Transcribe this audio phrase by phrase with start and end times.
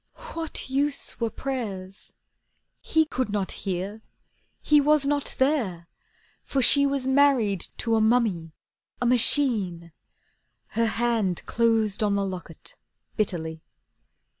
[0.33, 2.11] What use were prayers!
[2.79, 4.01] He could not hear,
[4.59, 5.89] he was not there,
[6.41, 8.51] for she Was married to a mummy,
[8.99, 9.91] a machine.
[10.69, 12.77] Her hand closed on the locket
[13.15, 13.61] bitterly.